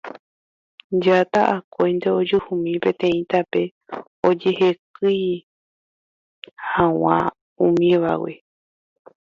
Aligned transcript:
Jata 1.03 1.41
akóinte 1.55 2.09
ojuhúmi 2.19 2.73
peteĩ 2.83 3.19
tape 3.31 3.61
ojehekýi 4.27 5.31
hag̃ua 6.71 7.17
umívagui. 7.65 8.35